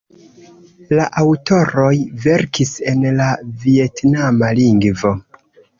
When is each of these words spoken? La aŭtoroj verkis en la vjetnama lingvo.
La 0.99 1.05
aŭtoroj 1.23 1.93
verkis 2.25 2.75
en 2.93 3.07
la 3.21 3.31
vjetnama 3.69 4.55
lingvo. 4.65 5.19